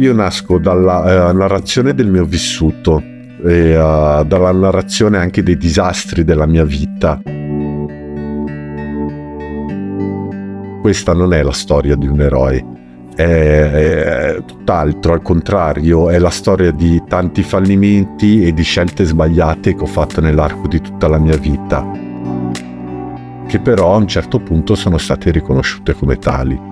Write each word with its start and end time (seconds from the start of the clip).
Io 0.00 0.14
nasco 0.14 0.58
dalla 0.58 1.28
uh, 1.28 1.36
narrazione 1.36 1.92
del 1.92 2.08
mio 2.08 2.24
vissuto 2.24 3.02
e 3.44 3.76
uh, 3.76 4.24
dalla 4.24 4.50
narrazione 4.50 5.18
anche 5.18 5.42
dei 5.42 5.58
disastri 5.58 6.24
della 6.24 6.46
mia 6.46 6.64
vita. 6.64 7.20
Questa 10.80 11.12
non 11.12 11.34
è 11.34 11.42
la 11.42 11.52
storia 11.52 11.96
di 11.96 12.06
un 12.06 12.18
eroe, 12.18 12.64
è, 13.14 13.22
è 13.22 14.42
tutt'altro, 14.46 15.12
al 15.12 15.20
contrario, 15.20 16.08
è 16.08 16.18
la 16.18 16.30
storia 16.30 16.70
di 16.70 17.02
tanti 17.06 17.42
fallimenti 17.42 18.46
e 18.46 18.54
di 18.54 18.62
scelte 18.62 19.04
sbagliate 19.04 19.74
che 19.74 19.82
ho 19.82 19.86
fatto 19.86 20.22
nell'arco 20.22 20.66
di 20.66 20.80
tutta 20.80 21.08
la 21.08 21.18
mia 21.18 21.36
vita, 21.36 21.86
che 23.46 23.58
però 23.58 23.92
a 23.92 23.98
un 23.98 24.08
certo 24.08 24.38
punto 24.38 24.74
sono 24.74 24.96
state 24.96 25.30
riconosciute 25.30 25.92
come 25.92 26.16
tali. 26.16 26.69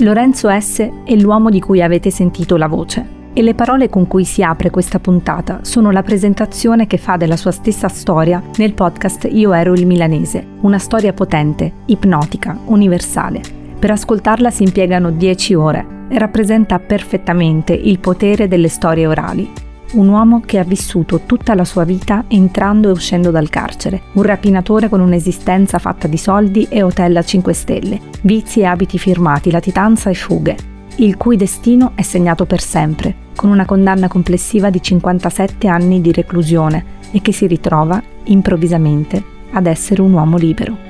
Lorenzo 0.00 0.48
S. 0.48 0.88
è 1.04 1.14
l'uomo 1.14 1.50
di 1.50 1.60
cui 1.60 1.82
avete 1.82 2.10
sentito 2.10 2.56
la 2.56 2.68
voce 2.68 3.18
e 3.34 3.42
le 3.42 3.54
parole 3.54 3.90
con 3.90 4.06
cui 4.06 4.24
si 4.24 4.42
apre 4.42 4.70
questa 4.70 4.98
puntata 4.98 5.60
sono 5.62 5.90
la 5.90 6.02
presentazione 6.02 6.86
che 6.86 6.96
fa 6.96 7.16
della 7.16 7.36
sua 7.36 7.50
stessa 7.50 7.88
storia 7.88 8.42
nel 8.56 8.72
podcast 8.72 9.28
Io 9.30 9.52
ero 9.52 9.74
il 9.74 9.86
milanese, 9.86 10.44
una 10.62 10.78
storia 10.78 11.12
potente, 11.12 11.70
ipnotica, 11.84 12.58
universale. 12.64 13.42
Per 13.78 13.90
ascoltarla 13.90 14.50
si 14.50 14.62
impiegano 14.62 15.10
10 15.10 15.54
ore 15.54 15.86
e 16.08 16.18
rappresenta 16.18 16.78
perfettamente 16.78 17.74
il 17.74 17.98
potere 17.98 18.48
delle 18.48 18.68
storie 18.68 19.06
orali 19.06 19.52
un 19.92 20.08
uomo 20.08 20.40
che 20.44 20.58
ha 20.58 20.64
vissuto 20.64 21.22
tutta 21.26 21.54
la 21.54 21.64
sua 21.64 21.84
vita 21.84 22.24
entrando 22.28 22.88
e 22.88 22.92
uscendo 22.92 23.30
dal 23.30 23.48
carcere, 23.48 24.02
un 24.12 24.22
rapinatore 24.22 24.88
con 24.88 25.00
un'esistenza 25.00 25.78
fatta 25.78 26.06
di 26.06 26.16
soldi 26.16 26.66
e 26.68 26.82
hotel 26.82 27.16
a 27.16 27.22
5 27.22 27.52
stelle, 27.52 28.00
vizi 28.22 28.60
e 28.60 28.64
abiti 28.64 28.98
firmati, 28.98 29.50
latitanza 29.50 30.10
e 30.10 30.14
fughe, 30.14 30.56
il 30.96 31.16
cui 31.16 31.36
destino 31.36 31.92
è 31.94 32.02
segnato 32.02 32.44
per 32.44 32.60
sempre, 32.60 33.14
con 33.34 33.50
una 33.50 33.64
condanna 33.64 34.08
complessiva 34.08 34.70
di 34.70 34.82
57 34.82 35.66
anni 35.66 36.00
di 36.00 36.12
reclusione 36.12 36.98
e 37.10 37.20
che 37.20 37.32
si 37.32 37.46
ritrova, 37.46 38.00
improvvisamente, 38.24 39.22
ad 39.52 39.66
essere 39.66 40.02
un 40.02 40.12
uomo 40.12 40.36
libero. 40.36 40.89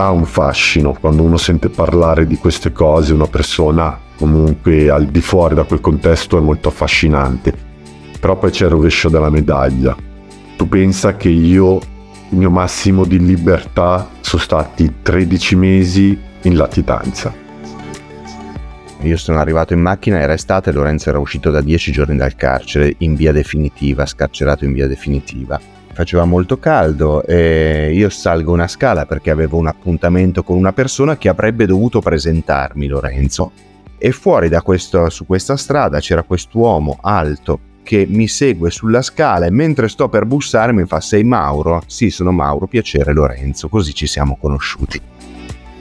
Ha 0.00 0.12
un 0.12 0.26
fascino 0.26 0.92
quando 0.92 1.24
uno 1.24 1.36
sente 1.36 1.70
parlare 1.70 2.24
di 2.24 2.36
queste 2.36 2.70
cose, 2.70 3.12
una 3.12 3.26
persona 3.26 3.98
comunque 4.16 4.90
al 4.90 5.06
di 5.06 5.20
fuori 5.20 5.56
da 5.56 5.64
quel 5.64 5.80
contesto 5.80 6.38
è 6.38 6.40
molto 6.40 6.68
affascinante. 6.68 7.52
Però 8.20 8.38
poi 8.38 8.52
c'è 8.52 8.66
il 8.66 8.70
rovescio 8.70 9.08
della 9.08 9.28
medaglia. 9.28 9.96
Tu 10.56 10.68
pensa 10.68 11.16
che 11.16 11.30
io, 11.30 11.78
il 12.28 12.38
mio 12.38 12.48
massimo 12.48 13.04
di 13.04 13.18
libertà, 13.18 14.08
sono 14.20 14.40
stati 14.40 14.98
13 15.02 15.56
mesi 15.56 16.16
in 16.42 16.56
latitanza. 16.56 17.34
Io 19.00 19.16
sono 19.16 19.40
arrivato 19.40 19.72
in 19.72 19.80
macchina, 19.80 20.20
era 20.20 20.34
estate, 20.34 20.70
Lorenzo 20.70 21.08
era 21.08 21.18
uscito 21.18 21.50
da 21.50 21.60
10 21.60 21.90
giorni 21.90 22.16
dal 22.16 22.36
carcere 22.36 22.94
in 22.98 23.16
via 23.16 23.32
definitiva, 23.32 24.06
scarcerato 24.06 24.64
in 24.64 24.74
via 24.74 24.86
definitiva. 24.86 25.77
Faceva 25.98 26.24
molto 26.24 26.60
caldo 26.60 27.24
e 27.24 27.90
io 27.92 28.08
salgo 28.08 28.52
una 28.52 28.68
scala 28.68 29.04
perché 29.04 29.32
avevo 29.32 29.56
un 29.56 29.66
appuntamento 29.66 30.44
con 30.44 30.56
una 30.56 30.72
persona 30.72 31.18
che 31.18 31.28
avrebbe 31.28 31.66
dovuto 31.66 32.00
presentarmi, 32.00 32.86
Lorenzo 32.86 33.50
e 33.98 34.12
fuori 34.12 34.48
da 34.48 34.62
questo, 34.62 35.10
su 35.10 35.26
questa 35.26 35.56
strada 35.56 35.98
c'era 35.98 36.22
quest'uomo 36.22 36.98
alto 37.00 37.58
che 37.82 38.06
mi 38.08 38.28
segue 38.28 38.70
sulla 38.70 39.02
scala 39.02 39.46
e 39.46 39.50
mentre 39.50 39.88
sto 39.88 40.08
per 40.08 40.24
bussare 40.24 40.72
mi 40.72 40.86
fa 40.86 41.00
sei 41.00 41.24
Mauro? 41.24 41.82
Sì, 41.86 42.10
sono 42.10 42.30
Mauro, 42.30 42.68
piacere 42.68 43.12
Lorenzo, 43.12 43.68
così 43.68 43.92
ci 43.92 44.06
siamo 44.06 44.38
conosciuti. 44.40 45.00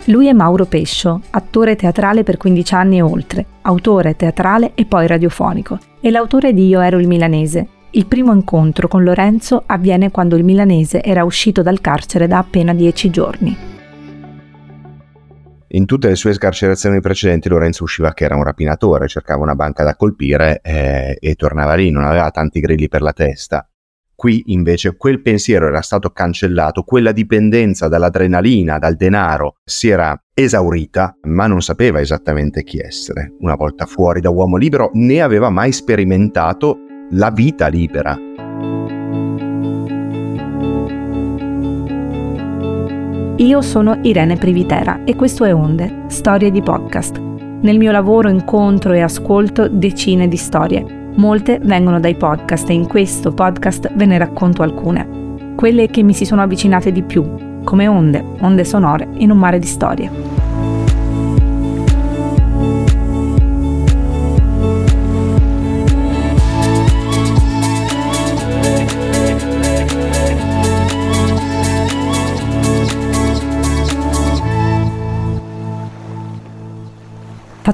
Lui 0.05 0.25
è 0.25 0.33
Mauro 0.33 0.65
Pescio, 0.65 1.21
attore 1.29 1.75
teatrale 1.75 2.23
per 2.23 2.37
15 2.37 2.73
anni 2.73 2.97
e 2.97 3.01
oltre, 3.03 3.45
autore 3.61 4.15
teatrale 4.15 4.71
e 4.73 4.85
poi 4.85 5.05
radiofonico, 5.05 5.77
e 6.01 6.09
l'autore 6.09 6.55
di 6.55 6.65
Io 6.69 6.79
ero 6.79 6.97
il 6.97 7.07
milanese. 7.07 7.67
Il 7.91 8.05
primo 8.05 8.33
incontro 8.33 8.89
con 8.89 9.03
Lorenzo 9.03 9.63
avviene 9.65 10.11
quando 10.11 10.35
il 10.35 10.43
milanese 10.43 11.01
era 11.01 11.23
uscito 11.23 11.61
dal 11.61 11.79
carcere 11.79 12.27
da 12.27 12.39
appena 12.39 12.73
10 12.73 13.09
giorni. 13.09 13.57
In 15.69 15.85
tutte 15.85 16.09
le 16.09 16.15
sue 16.15 16.33
scarcerazioni 16.33 16.99
precedenti 16.99 17.47
Lorenzo 17.47 17.83
usciva 17.83 18.13
che 18.13 18.25
era 18.25 18.35
un 18.35 18.43
rapinatore, 18.43 19.07
cercava 19.07 19.43
una 19.43 19.55
banca 19.55 19.83
da 19.83 19.95
colpire 19.95 20.59
eh, 20.63 21.17
e 21.19 21.35
tornava 21.35 21.75
lì, 21.75 21.89
non 21.89 22.03
aveva 22.03 22.29
tanti 22.31 22.59
grilli 22.59 22.89
per 22.89 23.01
la 23.01 23.13
testa. 23.13 23.67
Qui 24.13 24.43
invece 24.47 24.97
quel 24.97 25.21
pensiero 25.21 25.67
era 25.67 25.81
stato 25.81 26.09
cancellato, 26.09 26.83
quella 26.83 27.11
dipendenza 27.11 27.87
dall'adrenalina, 27.87 28.79
dal 28.79 28.95
denaro 28.95 29.57
si 29.63 29.89
era 29.89 30.19
esaurita, 30.33 31.17
ma 31.23 31.47
non 31.47 31.61
sapeva 31.61 32.01
esattamente 32.01 32.63
chi 32.63 32.79
essere. 32.79 33.35
Una 33.39 33.55
volta 33.55 33.85
fuori 33.85 34.19
da 34.19 34.29
uomo 34.29 34.57
libero 34.57 34.89
né 34.93 35.21
aveva 35.21 35.49
mai 35.49 35.71
sperimentato 35.71 36.86
la 37.11 37.31
vita 37.31 37.67
libera. 37.67 38.17
Io 43.37 43.61
sono 43.61 43.97
Irene 44.01 44.35
Privitera 44.35 45.03
e 45.05 45.15
questo 45.15 45.45
è 45.45 45.53
Onde, 45.53 46.03
storie 46.07 46.51
di 46.51 46.61
podcast. 46.61 47.17
Nel 47.17 47.77
mio 47.77 47.91
lavoro 47.91 48.29
incontro 48.29 48.91
e 48.91 48.99
ascolto 48.99 49.69
decine 49.69 50.27
di 50.27 50.37
storie. 50.37 51.11
Molte 51.15 51.59
vengono 51.63 51.99
dai 51.99 52.15
podcast 52.15 52.69
e 52.69 52.73
in 52.73 52.87
questo 52.87 53.33
podcast 53.33 53.89
ve 53.93 54.05
ne 54.05 54.17
racconto 54.17 54.61
alcune. 54.61 55.53
Quelle 55.55 55.87
che 55.87 56.03
mi 56.03 56.13
si 56.13 56.25
sono 56.25 56.41
avvicinate 56.41 56.91
di 56.91 57.03
più, 57.03 57.63
come 57.63 57.87
onde, 57.87 58.23
onde 58.41 58.65
sonore 58.65 59.07
in 59.17 59.31
un 59.31 59.37
mare 59.37 59.59
di 59.59 59.67
storie. 59.67 60.36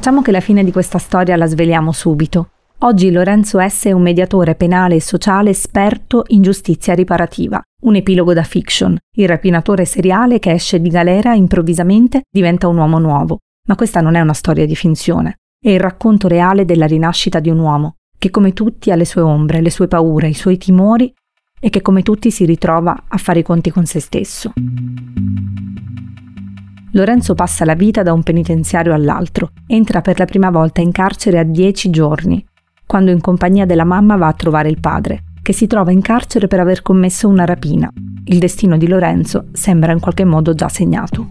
Facciamo 0.04 0.22
che 0.22 0.32
la 0.32 0.42
fine 0.42 0.66
di 0.66 0.74
questa 0.74 0.98
storia 0.98 1.38
la 1.38 1.46
sveliamo 1.46 1.94
subito. 1.94 2.50
Oggi 2.80 3.10
Lorenzo 3.10 3.66
S. 3.66 3.86
è 3.86 3.94
un 3.94 4.02
mediatore 4.02 4.54
penale 4.54 4.96
e 4.96 5.02
sociale 5.02 5.52
esperto 5.52 6.26
in 6.28 6.42
giustizia 6.42 6.94
riparativa. 6.94 7.62
Un 7.84 7.96
epilogo 7.96 8.34
da 8.34 8.44
fiction. 8.44 8.98
Il 9.16 9.30
rapinatore 9.30 9.86
seriale 9.86 10.40
che 10.40 10.52
esce 10.52 10.82
di 10.82 10.90
galera 10.90 11.36
improvvisamente 11.36 12.24
diventa 12.30 12.68
un 12.68 12.80
uomo 12.80 13.00
nuovo. 13.00 13.38
Ma 13.66 13.76
questa 13.76 14.02
non 14.02 14.16
è 14.16 14.20
una 14.20 14.34
storia 14.34 14.66
di 14.66 14.76
finzione. 14.76 15.38
È 15.58 15.70
il 15.70 15.80
racconto 15.80 16.28
reale 16.28 16.66
della 16.66 16.86
rinascita 16.86 17.40
di 17.40 17.50
un 17.50 17.60
uomo, 17.60 17.96
che 18.18 18.30
come 18.30 18.52
tutti 18.52 18.92
ha 18.92 18.96
le 18.96 19.06
sue 19.06 19.22
ombre, 19.22 19.62
le 19.62 19.72
sue 19.72 19.88
paure, 19.88 20.28
i 20.28 20.34
suoi 20.34 20.58
timori 20.58 21.14
e 21.58 21.70
che 21.70 21.82
come 21.82 22.04
tutti 22.04 22.30
si 22.30 22.44
ritrova 22.44 23.06
a 23.08 23.18
fare 23.18 23.40
i 23.40 23.44
conti 23.44 23.72
con 23.72 23.86
se 23.86 24.02
stesso. 24.02 24.52
Lorenzo 26.96 27.34
passa 27.34 27.66
la 27.66 27.74
vita 27.74 28.04
da 28.04 28.14
un 28.14 28.22
penitenziario 28.22 28.94
all'altro, 28.94 29.50
entra 29.66 30.02
per 30.02 30.20
la 30.20 30.26
prima 30.26 30.52
volta 30.52 30.80
in 30.80 30.92
carcere 30.92 31.40
a 31.40 31.44
dieci 31.44 31.90
giorni, 31.90 32.46
quando 32.86 33.10
in 33.10 33.20
compagnia 33.20 33.66
della 33.66 33.84
mamma 33.84 34.16
va 34.16 34.28
a 34.28 34.34
trovare 34.34 34.70
il 34.70 34.80
padre, 34.80 35.24
che 35.42 35.54
si 35.54 35.66
trova 35.66 35.92
in 35.92 36.02
carcere 36.02 36.46
per 36.46 36.60
aver 36.60 36.84
commesso 36.84 37.28
una 37.28 37.46
rapina. 37.46 37.92
Il 38.26 38.38
destino 38.38 38.78
di 38.78 38.88
Lorenzo 38.88 39.46
sembra 39.54 39.92
in 39.92 40.00
qualche 40.00 40.24
modo 40.24 40.54
già 40.54 40.70
segnato. 40.70 41.30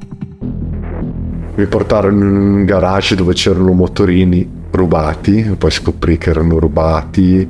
Mi 1.55 1.67
portarono 1.67 2.25
in 2.25 2.37
un 2.37 2.65
garage 2.65 3.15
dove 3.15 3.33
c'erano 3.33 3.73
motorini 3.73 4.51
rubati, 4.73 5.55
poi 5.57 5.71
scoprì 5.71 6.19
che 6.19 6.31
erano 6.31 6.59
rubati 6.59 7.49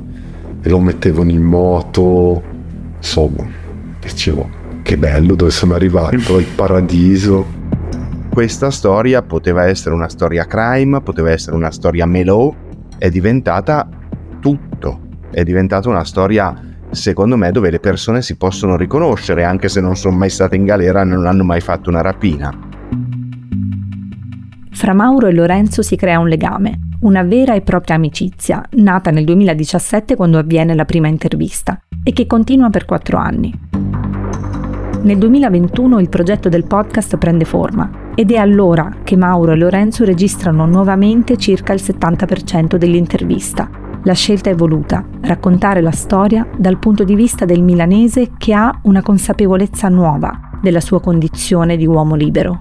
e 0.61 0.69
lo 0.69 0.79
mettevano 0.79 1.31
in 1.31 1.41
moto. 1.41 2.43
Insomma, 2.95 3.43
dicevo, 3.99 4.47
che 4.83 4.97
bello 4.99 5.33
dove 5.33 5.49
sono 5.49 5.73
arrivato, 5.73 6.37
il 6.37 6.45
paradiso 6.53 7.61
questa 8.33 8.71
storia 8.71 9.21
poteva 9.21 9.67
essere 9.67 9.93
una 9.93 10.09
storia 10.09 10.45
crime, 10.45 11.01
poteva 11.01 11.29
essere 11.29 11.55
una 11.55 11.69
storia 11.69 12.07
mellow, 12.07 12.55
è 12.97 13.11
diventata 13.11 13.87
tutto, 14.39 15.01
è 15.29 15.43
diventata 15.43 15.87
una 15.87 16.03
storia 16.03 16.51
secondo 16.89 17.37
me 17.37 17.51
dove 17.51 17.69
le 17.69 17.79
persone 17.79 18.23
si 18.23 18.35
possono 18.35 18.75
riconoscere 18.75 19.43
anche 19.43 19.69
se 19.69 19.81
non 19.81 19.95
sono 19.95 20.17
mai 20.17 20.31
state 20.31 20.55
in 20.55 20.65
galera 20.65 21.01
e 21.01 21.05
non 21.05 21.27
hanno 21.27 21.43
mai 21.43 21.61
fatto 21.61 21.91
una 21.91 22.01
rapina. 22.01 22.51
Fra 24.71 24.93
Mauro 24.93 25.27
e 25.27 25.31
Lorenzo 25.31 25.83
si 25.83 25.95
crea 25.95 26.17
un 26.17 26.27
legame, 26.27 26.79
una 27.01 27.21
vera 27.21 27.53
e 27.53 27.61
propria 27.61 27.97
amicizia, 27.97 28.67
nata 28.71 29.11
nel 29.11 29.25
2017 29.25 30.15
quando 30.15 30.39
avviene 30.39 30.73
la 30.73 30.85
prima 30.85 31.07
intervista 31.07 31.79
e 32.03 32.11
che 32.13 32.25
continua 32.25 32.71
per 32.71 32.85
quattro 32.85 33.17
anni. 33.17 33.53
Nel 35.03 35.17
2021 35.19 35.99
il 35.99 36.09
progetto 36.09 36.49
del 36.49 36.65
podcast 36.65 37.17
prende 37.17 37.45
forma 37.45 38.02
ed 38.15 38.31
è 38.31 38.37
allora 38.37 38.97
che 39.03 39.17
Mauro 39.17 39.51
e 39.51 39.55
Lorenzo 39.55 40.03
registrano 40.03 40.65
nuovamente 40.65 41.37
circa 41.37 41.73
il 41.73 41.81
70% 41.83 42.75
dell'intervista. 42.75 43.69
La 44.03 44.13
scelta 44.13 44.49
è 44.49 44.55
voluta, 44.55 45.05
raccontare 45.21 45.81
la 45.81 45.91
storia 45.91 46.47
dal 46.57 46.77
punto 46.77 47.03
di 47.03 47.15
vista 47.15 47.45
del 47.45 47.63
milanese 47.63 48.31
che 48.37 48.53
ha 48.53 48.79
una 48.83 49.01
consapevolezza 49.01 49.87
nuova 49.87 50.51
della 50.61 50.81
sua 50.81 50.99
condizione 50.99 51.77
di 51.77 51.87
uomo 51.87 52.15
libero. 52.15 52.59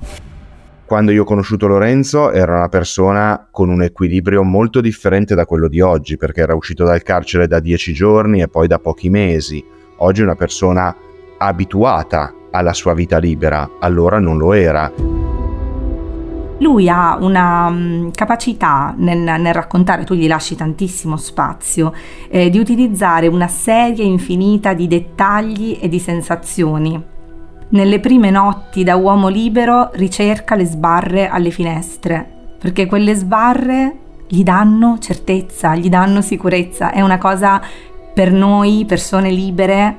quando 0.87 1.10
io 1.10 1.22
ho 1.22 1.25
conosciuto 1.25 1.66
Lorenzo 1.66 2.32
era 2.32 2.56
una 2.56 2.69
persona 2.69 3.48
con 3.50 3.70
un 3.70 3.82
equilibrio 3.82 4.43
molto 4.43 4.81
differente 4.81 5.34
da 5.34 5.46
quello 5.46 5.69
di 5.69 5.81
oggi, 5.81 6.16
perché 6.16 6.43
era 6.43 6.55
uscito 6.55 6.84
dal 6.84 7.02
carcere 7.02 7.46
da 7.46 7.60
dieci 7.60 7.93
giorni 7.93 8.43
e 8.43 8.48
poi 8.48 8.66
da 8.66 8.78
pochi 8.78 9.08
mesi. 9.08 9.64
Oggi 9.98 10.20
è 10.20 10.25
una 10.25 10.34
persona 10.34 10.94
abituata 11.38 12.34
alla 12.50 12.75
sua 12.75 12.93
vita 12.93 13.19
libera, 13.19 13.69
allora 13.81 14.19
non 14.19 14.37
lo 14.37 14.52
era. 14.52 15.12
Lui 16.62 16.88
ha 16.88 17.19
una 17.20 17.67
um, 17.67 18.12
capacità 18.12 18.94
nel, 18.97 19.19
nel, 19.19 19.53
raccontare, 19.53 20.05
tu 20.05 20.14
gli 20.14 20.29
lasci 20.29 20.55
tantissimo 20.55 21.17
spazio, 21.17 21.93
eh, 22.31 22.50
di 22.50 22.59
utilizzare 22.61 23.26
una 23.26 23.49
serie 23.49 24.05
infinita 24.05 24.73
di 24.73 24.87
dettagli 24.87 25.79
e 25.81 25.88
di 25.88 25.99
sensazioni. 25.99 27.03
Nelle 27.70 27.99
prime 27.99 28.31
notti 28.31 28.85
da 28.85 28.94
uomo 28.94 29.26
libero 29.26 29.91
ricerca 29.94 30.55
le 30.55 30.64
sbarre 30.64 31.29
alle 31.29 31.50
finestre, 31.50 32.55
perché 32.61 32.87
quelle 32.87 33.15
sbarre 33.17 33.97
gli 34.29 34.44
danno 34.44 34.99
certezza, 35.00 35.75
gli 35.75 35.88
danno 35.88 36.20
sicurezza. 36.20 36.93
È 36.93 37.00
una 37.00 37.19
cosa 37.19 37.61
per 38.15 38.31
noi, 38.31 38.85
persone 38.87 39.32
libere, 39.32 39.97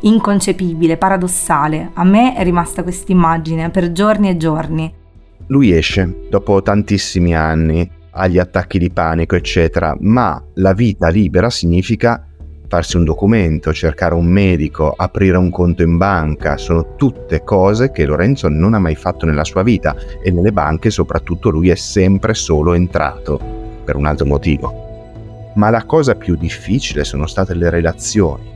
inconcepibile, 0.00 0.98
paradossale. 0.98 1.92
A 1.94 2.04
me 2.04 2.34
è 2.34 2.42
rimasta 2.42 2.82
questa 2.82 3.10
immagine 3.10 3.70
per 3.70 3.90
giorni 3.92 4.28
e 4.28 4.36
giorni. 4.36 5.02
Lui 5.48 5.72
esce 5.72 6.26
dopo 6.30 6.62
tantissimi 6.62 7.34
anni, 7.34 7.88
ha 8.12 8.26
gli 8.26 8.38
attacchi 8.38 8.78
di 8.78 8.90
panico, 8.90 9.36
eccetera, 9.36 9.94
ma 10.00 10.42
la 10.54 10.72
vita 10.72 11.08
libera 11.08 11.50
significa 11.50 12.26
farsi 12.66 12.96
un 12.96 13.04
documento, 13.04 13.72
cercare 13.72 14.14
un 14.14 14.24
medico, 14.24 14.94
aprire 14.96 15.36
un 15.36 15.50
conto 15.50 15.82
in 15.82 15.96
banca, 15.96 16.56
sono 16.56 16.94
tutte 16.96 17.42
cose 17.44 17.90
che 17.90 18.06
Lorenzo 18.06 18.48
non 18.48 18.74
ha 18.74 18.78
mai 18.78 18.94
fatto 18.94 19.26
nella 19.26 19.44
sua 19.44 19.62
vita 19.62 19.94
e 20.22 20.30
nelle 20.30 20.50
banche 20.50 20.90
soprattutto 20.90 21.50
lui 21.50 21.68
è 21.68 21.74
sempre 21.74 22.34
solo 22.34 22.72
entrato, 22.72 23.38
per 23.84 23.96
un 23.96 24.06
altro 24.06 24.26
motivo. 24.26 25.52
Ma 25.56 25.70
la 25.70 25.84
cosa 25.84 26.14
più 26.14 26.36
difficile 26.36 27.04
sono 27.04 27.26
state 27.26 27.54
le 27.54 27.68
relazioni. 27.68 28.52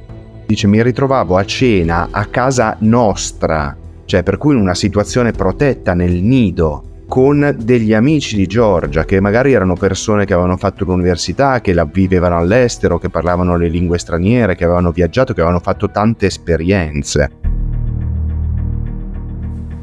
Dice 0.47 0.67
mi 0.67 0.83
ritrovavo 0.83 1.37
a 1.37 1.45
cena 1.45 2.09
a 2.11 2.25
casa 2.25 2.77
nostra, 2.81 3.77
cioè 4.09 4.23
per 4.23 4.39
cui 4.39 4.55
in 4.55 4.61
una 4.63 4.75
situazione 4.75 5.33
protetta 5.33 5.93
nel 5.93 6.23
nido 6.23 7.03
con 7.07 7.55
degli 7.59 7.93
amici 7.93 8.37
di 8.37 8.47
Giorgia 8.47 9.05
che 9.05 9.21
magari 9.21 9.53
erano 9.53 9.75
persone 9.75 10.25
che 10.25 10.33
avevano 10.33 10.57
fatto 10.57 10.85
l'università, 10.85 11.61
che 11.61 11.75
la 11.75 11.85
vivevano 11.85 12.39
all'estero, 12.39 12.99
che 12.99 13.11
parlavano 13.11 13.59
le 13.59 13.69
lingue 13.69 13.99
straniere, 13.99 14.57
che 14.57 14.65
avevano 14.65 14.93
viaggiato, 14.93 15.35
che 15.35 15.43
avevano 15.43 15.61
fatto 15.63 15.91
tante 15.91 16.25
esperienze. 16.25 17.31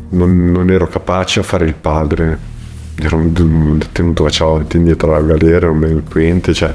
Non, 0.10 0.52
non 0.52 0.72
ero 0.72 0.88
capace 0.88 1.42
a 1.42 1.44
fare 1.44 1.66
il 1.66 1.76
padre, 1.76 2.40
ero 2.96 3.22
detenuto 3.28 4.24
faceva 4.24 4.66
indietro 4.74 5.14
alla 5.14 5.24
galera, 5.24 5.70
un 5.70 5.82
delinquente, 5.82 6.52
cioè 6.52 6.74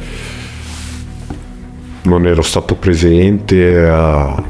non 2.02 2.26
ero 2.28 2.42
stato 2.42 2.76
presente, 2.76 3.74
uh, 3.74 4.42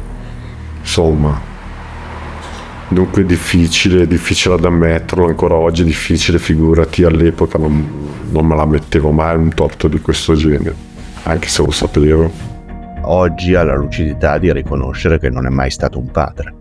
insomma 0.80 1.48
Dunque 2.92 3.24
difficile, 3.24 4.08
difficile 4.08 4.54
ad 4.54 4.64
ammetterlo, 4.64 5.26
ancora 5.26 5.54
oggi 5.54 5.82
è 5.82 5.84
difficile, 5.84 6.40
figurati 6.40 7.04
all'epoca 7.04 7.56
non, 7.56 7.88
non 8.30 8.44
me 8.44 8.56
la 8.56 8.66
mettevo 8.66 9.12
mai 9.12 9.36
un 9.36 9.54
torto 9.54 9.86
di 9.86 10.00
questo 10.00 10.34
genere, 10.34 10.74
anche 11.22 11.46
se 11.46 11.62
lo 11.62 11.70
sapevo. 11.70 12.28
Oggi 13.02 13.54
ha 13.54 13.62
la 13.62 13.76
lucidità 13.76 14.38
di 14.38 14.52
riconoscere 14.52 15.20
che 15.20 15.30
non 15.30 15.46
è 15.46 15.50
mai 15.50 15.70
stato 15.70 16.00
un 16.00 16.10
padre, 16.10 16.54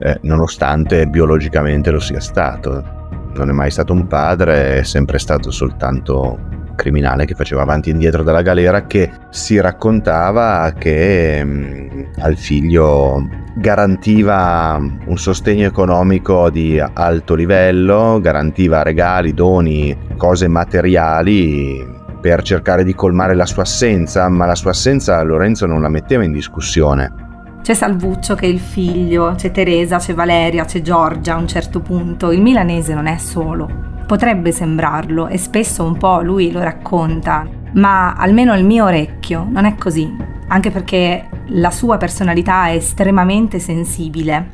eh, 0.00 0.18
nonostante 0.22 1.06
biologicamente 1.06 1.92
lo 1.92 2.00
sia 2.00 2.20
stato. 2.20 2.98
Non 3.36 3.48
è 3.48 3.52
mai 3.52 3.70
stato 3.70 3.92
un 3.92 4.08
padre, 4.08 4.78
è 4.78 4.82
sempre 4.82 5.20
stato 5.20 5.52
soltanto 5.52 6.36
criminale 6.80 7.26
che 7.26 7.34
faceva 7.34 7.60
avanti 7.60 7.90
e 7.90 7.92
indietro 7.92 8.22
dalla 8.22 8.40
galera 8.40 8.86
che 8.86 9.10
si 9.28 9.60
raccontava 9.60 10.72
che 10.78 11.44
mh, 11.44 11.50
mm, 11.50 12.02
al 12.20 12.36
figlio 12.36 13.28
garantiva 13.54 14.78
un 14.78 15.18
sostegno 15.18 15.66
economico 15.66 16.48
di 16.48 16.80
alto 16.80 17.34
livello, 17.34 18.18
garantiva 18.22 18.82
regali, 18.82 19.34
doni, 19.34 19.94
cose 20.16 20.48
materiali 20.48 21.98
per 22.20 22.42
cercare 22.42 22.82
di 22.82 22.94
colmare 22.94 23.34
la 23.34 23.46
sua 23.46 23.62
assenza, 23.62 24.28
ma 24.28 24.46
la 24.46 24.54
sua 24.54 24.70
assenza 24.70 25.22
Lorenzo 25.22 25.66
non 25.66 25.82
la 25.82 25.88
metteva 25.88 26.24
in 26.24 26.32
discussione. 26.32 27.28
C'è 27.62 27.74
Salvuccio 27.74 28.34
che 28.34 28.46
è 28.46 28.48
il 28.48 28.58
figlio, 28.58 29.34
c'è 29.36 29.50
Teresa, 29.50 29.98
c'è 29.98 30.14
Valeria, 30.14 30.64
c'è 30.64 30.80
Giorgia 30.80 31.34
a 31.34 31.38
un 31.38 31.46
certo 31.46 31.80
punto. 31.80 32.32
Il 32.32 32.40
milanese 32.40 32.94
non 32.94 33.06
è 33.06 33.18
solo. 33.18 33.68
Potrebbe 34.10 34.50
sembrarlo 34.50 35.28
e 35.28 35.38
spesso 35.38 35.84
un 35.84 35.96
po' 35.96 36.20
lui 36.20 36.50
lo 36.50 36.58
racconta, 36.58 37.46
ma 37.74 38.14
almeno 38.14 38.50
al 38.50 38.64
mio 38.64 38.86
orecchio 38.86 39.46
non 39.48 39.66
è 39.66 39.76
così, 39.76 40.12
anche 40.48 40.72
perché 40.72 41.28
la 41.50 41.70
sua 41.70 41.96
personalità 41.96 42.66
è 42.66 42.72
estremamente 42.72 43.60
sensibile. 43.60 44.50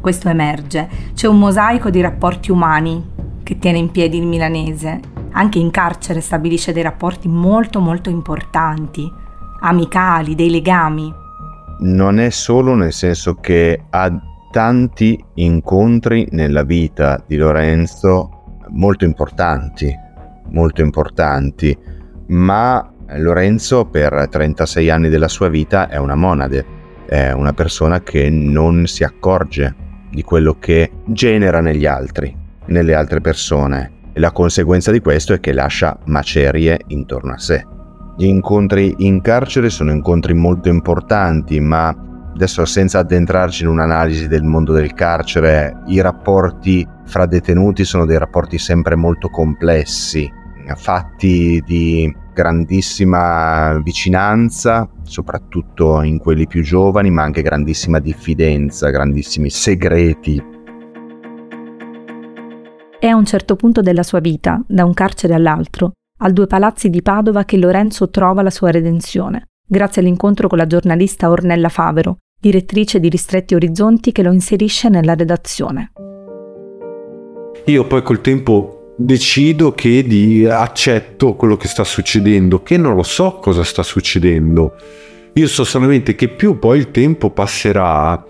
Questo 0.00 0.30
emerge. 0.30 0.88
C'è 1.12 1.26
un 1.26 1.38
mosaico 1.38 1.90
di 1.90 2.00
rapporti 2.00 2.50
umani 2.50 3.04
che 3.42 3.58
tiene 3.58 3.76
in 3.76 3.90
piedi 3.90 4.16
il 4.16 4.26
milanese. 4.26 5.00
Anche 5.32 5.58
in 5.58 5.70
carcere 5.70 6.22
stabilisce 6.22 6.72
dei 6.72 6.82
rapporti 6.82 7.28
molto 7.28 7.80
molto 7.80 8.08
importanti, 8.08 9.06
amicali, 9.60 10.34
dei 10.34 10.48
legami. 10.48 11.12
Non 11.80 12.18
è 12.18 12.30
solo 12.30 12.74
nel 12.74 12.94
senso 12.94 13.34
che 13.34 13.82
ha 13.90 14.10
tanti 14.50 15.22
incontri 15.34 16.26
nella 16.30 16.62
vita 16.62 17.22
di 17.26 17.36
Lorenzo 17.36 18.30
molto 18.70 19.04
importanti, 19.04 19.94
molto 20.50 20.82
importanti, 20.82 21.76
ma 22.28 22.92
Lorenzo 23.16 23.86
per 23.86 24.28
36 24.30 24.90
anni 24.90 25.08
della 25.08 25.28
sua 25.28 25.48
vita 25.48 25.88
è 25.88 25.96
una 25.96 26.14
monade, 26.14 26.64
è 27.06 27.32
una 27.32 27.52
persona 27.52 28.02
che 28.02 28.28
non 28.28 28.86
si 28.86 29.02
accorge 29.02 29.74
di 30.10 30.22
quello 30.22 30.56
che 30.58 30.90
genera 31.06 31.60
negli 31.60 31.86
altri, 31.86 32.34
nelle 32.66 32.94
altre 32.94 33.20
persone. 33.20 33.92
E 34.12 34.20
la 34.20 34.32
conseguenza 34.32 34.90
di 34.90 35.00
questo 35.00 35.32
è 35.32 35.40
che 35.40 35.52
lascia 35.52 35.98
macerie 36.06 36.80
intorno 36.88 37.32
a 37.32 37.38
sé. 37.38 37.64
Gli 38.16 38.26
incontri 38.26 38.94
in 38.98 39.20
carcere 39.20 39.70
sono 39.70 39.92
incontri 39.92 40.34
molto 40.34 40.68
importanti, 40.68 41.60
ma 41.60 41.96
adesso 42.38 42.64
senza 42.64 43.00
addentrarci 43.00 43.64
in 43.64 43.68
un'analisi 43.68 44.28
del 44.28 44.44
mondo 44.44 44.72
del 44.72 44.94
carcere, 44.94 45.82
i 45.86 46.00
rapporti 46.00 46.86
fra 47.04 47.26
detenuti 47.26 47.84
sono 47.84 48.06
dei 48.06 48.16
rapporti 48.16 48.58
sempre 48.58 48.94
molto 48.94 49.28
complessi, 49.28 50.32
fatti 50.76 51.60
di 51.66 52.14
grandissima 52.32 53.80
vicinanza, 53.82 54.88
soprattutto 55.02 56.00
in 56.02 56.18
quelli 56.18 56.46
più 56.46 56.62
giovani, 56.62 57.10
ma 57.10 57.24
anche 57.24 57.42
grandissima 57.42 57.98
diffidenza, 57.98 58.90
grandissimi 58.90 59.50
segreti. 59.50 60.40
È 63.00 63.06
a 63.06 63.16
un 63.16 63.24
certo 63.24 63.56
punto 63.56 63.80
della 63.80 64.04
sua 64.04 64.20
vita, 64.20 64.62
da 64.64 64.84
un 64.84 64.94
carcere 64.94 65.34
all'altro, 65.34 65.90
al 66.18 66.32
Due 66.32 66.46
Palazzi 66.46 66.88
di 66.88 67.02
Padova 67.02 67.44
che 67.44 67.56
Lorenzo 67.56 68.10
trova 68.10 68.42
la 68.42 68.50
sua 68.50 68.70
redenzione, 68.70 69.48
grazie 69.66 70.02
all'incontro 70.02 70.46
con 70.46 70.58
la 70.58 70.66
giornalista 70.68 71.30
Ornella 71.30 71.68
Favero, 71.68 72.18
direttrice 72.40 73.00
di 73.00 73.08
Ristretti 73.08 73.54
Orizzonti 73.54 74.12
che 74.12 74.22
lo 74.22 74.32
inserisce 74.32 74.88
nella 74.88 75.14
redazione. 75.14 75.92
Io 77.64 77.86
poi 77.86 78.02
col 78.02 78.20
tempo 78.20 78.94
decido 78.96 79.72
che 79.72 80.04
di 80.04 80.46
accetto 80.46 81.34
quello 81.34 81.56
che 81.56 81.66
sta 81.66 81.82
succedendo, 81.82 82.62
che 82.62 82.76
non 82.76 82.94
lo 82.94 83.02
so 83.02 83.38
cosa 83.40 83.64
sta 83.64 83.82
succedendo. 83.82 84.74
Io 85.34 85.48
so 85.48 85.64
solamente 85.64 86.14
che 86.14 86.28
più 86.28 86.58
poi 86.58 86.78
il 86.78 86.90
tempo 86.92 87.30
passerà, 87.30 88.24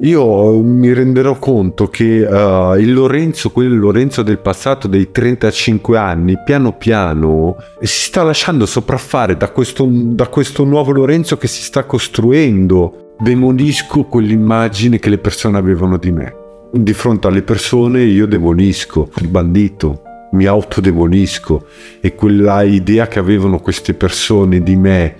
io 0.00 0.62
mi 0.62 0.92
renderò 0.92 1.38
conto 1.38 1.88
che 1.88 2.22
uh, 2.22 2.74
il 2.74 2.92
Lorenzo, 2.92 3.50
quel 3.50 3.78
Lorenzo 3.78 4.22
del 4.22 4.38
passato 4.38 4.88
dei 4.88 5.10
35 5.10 5.96
anni, 5.96 6.38
piano 6.42 6.72
piano 6.72 7.56
si 7.80 8.06
sta 8.06 8.22
lasciando 8.22 8.66
sopraffare 8.66 9.36
da 9.36 9.50
questo, 9.50 9.86
da 9.88 10.26
questo 10.28 10.64
nuovo 10.64 10.92
Lorenzo 10.92 11.38
che 11.38 11.48
si 11.48 11.62
sta 11.62 11.84
costruendo 11.84 13.05
demolisco 13.18 14.04
quell'immagine 14.04 14.98
che 14.98 15.08
le 15.08 15.18
persone 15.18 15.58
avevano 15.58 15.96
di 15.96 16.12
me. 16.12 16.34
Di 16.72 16.92
fronte 16.92 17.26
alle 17.26 17.42
persone 17.42 18.02
io 18.02 18.26
demolisco 18.26 19.10
il 19.20 19.28
bandito, 19.28 20.02
mi 20.32 20.44
autodemolisco 20.44 21.66
e 22.00 22.14
quella 22.14 22.62
idea 22.62 23.08
che 23.08 23.18
avevano 23.18 23.58
queste 23.60 23.94
persone 23.94 24.62
di 24.62 24.76
me, 24.76 25.16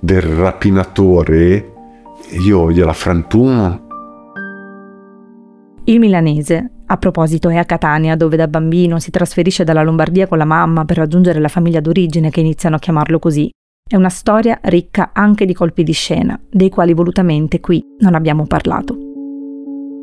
del 0.00 0.20
rapinatore, 0.20 1.72
io 2.44 2.70
gliela 2.70 2.92
frantumo. 2.92 3.86
Il 5.84 5.98
milanese, 5.98 6.70
a 6.84 6.96
proposito, 6.98 7.48
è 7.48 7.56
a 7.56 7.64
Catania, 7.64 8.14
dove 8.14 8.36
da 8.36 8.46
bambino 8.46 8.98
si 8.98 9.10
trasferisce 9.10 9.64
dalla 9.64 9.82
Lombardia 9.82 10.26
con 10.26 10.36
la 10.36 10.44
mamma 10.44 10.84
per 10.84 10.98
raggiungere 10.98 11.40
la 11.40 11.48
famiglia 11.48 11.80
d'origine 11.80 12.30
che 12.30 12.40
iniziano 12.40 12.76
a 12.76 12.78
chiamarlo 12.78 13.18
così. 13.18 13.50
È 13.90 13.96
una 13.96 14.10
storia 14.10 14.58
ricca 14.64 15.12
anche 15.14 15.46
di 15.46 15.54
colpi 15.54 15.82
di 15.82 15.92
scena, 15.92 16.38
dei 16.50 16.68
quali 16.68 16.92
volutamente 16.92 17.58
qui 17.58 17.82
non 18.00 18.14
abbiamo 18.14 18.46
parlato. 18.46 18.94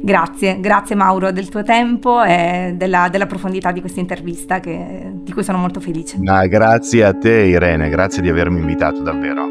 Grazie, 0.01 0.60
grazie 0.60 0.96
Mauro 0.96 1.32
del 1.32 1.50
tuo 1.50 1.62
tempo 1.62 2.24
e 2.24 2.74
della, 2.75 3.10
della 3.12 3.27
profondità 3.27 3.72
di 3.72 3.82
questa 3.82 4.00
intervista 4.00 4.60
che, 4.60 5.12
di 5.22 5.32
cui 5.32 5.44
sono 5.44 5.60
molto 5.60 5.80
felice. 5.80 6.18
Ah, 6.25 6.48
grazie 6.48 7.06
a 7.06 7.13
te 7.13 7.32
Irene, 7.32 7.89
grazie 7.89 8.24
di 8.24 8.30
avermi 8.30 8.60
invitato 8.60 9.04
davvero. 9.04 9.50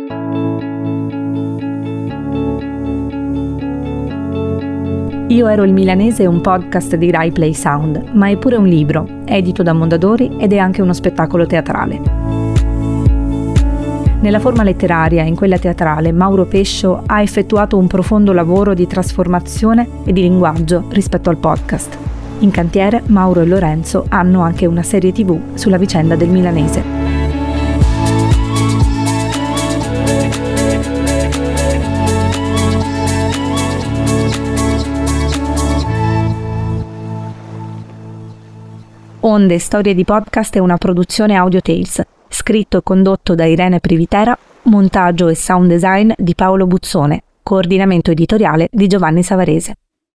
Io 5.28 5.46
ero 5.46 5.62
il 5.62 5.72
milanese 5.72 6.24
è 6.24 6.26
un 6.26 6.40
podcast 6.40 6.96
di 6.96 7.12
Rai 7.12 7.30
Play 7.30 7.54
Sound, 7.54 8.10
ma 8.14 8.28
è 8.28 8.36
pure 8.36 8.56
un 8.56 8.66
libro, 8.66 9.06
edito 9.26 9.62
da 9.62 9.72
Mondadori 9.72 10.38
ed 10.38 10.52
è 10.52 10.58
anche 10.58 10.82
uno 10.82 10.92
spettacolo 10.92 11.46
teatrale. 11.46 12.43
Nella 14.24 14.40
forma 14.40 14.62
letteraria 14.62 15.22
e 15.22 15.26
in 15.26 15.36
quella 15.36 15.58
teatrale, 15.58 16.10
Mauro 16.10 16.46
Pescio 16.46 17.02
ha 17.04 17.20
effettuato 17.20 17.76
un 17.76 17.86
profondo 17.86 18.32
lavoro 18.32 18.72
di 18.72 18.86
trasformazione 18.86 19.86
e 20.02 20.14
di 20.14 20.22
linguaggio 20.22 20.86
rispetto 20.88 21.28
al 21.28 21.36
podcast. 21.36 21.98
In 22.38 22.50
cantiere, 22.50 23.02
Mauro 23.08 23.42
e 23.42 23.44
Lorenzo 23.44 24.06
hanno 24.08 24.40
anche 24.40 24.64
una 24.64 24.82
serie 24.82 25.12
tv 25.12 25.38
sulla 25.52 25.76
vicenda 25.76 26.16
del 26.16 26.30
milanese. 26.30 26.82
Onde 39.20 39.58
Storie 39.58 39.94
di 39.94 40.04
Podcast 40.04 40.56
è 40.56 40.60
una 40.60 40.78
produzione 40.78 41.34
Audio 41.34 41.60
Tales 41.60 42.02
scritto 42.34 42.78
e 42.78 42.82
condotto 42.82 43.34
da 43.34 43.44
Irene 43.44 43.78
Privitera, 43.78 44.36
montaggio 44.62 45.28
e 45.28 45.36
sound 45.36 45.68
design 45.68 46.10
di 46.16 46.34
Paolo 46.34 46.66
Buzzone, 46.66 47.22
coordinamento 47.42 48.10
editoriale 48.10 48.68
di 48.72 48.88
Giovanni 48.88 49.22
Savarese. 49.22 49.76